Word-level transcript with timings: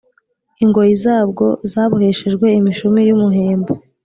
ingoyi 0.63 0.93
zabwo 1.03 1.45
zaboheshejwe 1.71 2.47
imishumi 2.59 2.99
y’umuhemba 3.07 3.73